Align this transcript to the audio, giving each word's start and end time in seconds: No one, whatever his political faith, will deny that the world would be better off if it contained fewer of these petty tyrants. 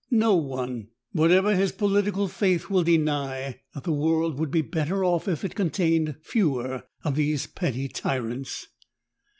No 0.09 0.35
one, 0.35 0.87
whatever 1.11 1.55
his 1.55 1.71
political 1.71 2.27
faith, 2.27 2.71
will 2.71 2.81
deny 2.83 3.61
that 3.75 3.83
the 3.83 3.91
world 3.91 4.39
would 4.39 4.49
be 4.49 4.63
better 4.63 5.05
off 5.05 5.27
if 5.27 5.45
it 5.45 5.53
contained 5.53 6.15
fewer 6.23 6.85
of 7.03 7.13
these 7.13 7.45
petty 7.45 7.87
tyrants. 7.87 8.65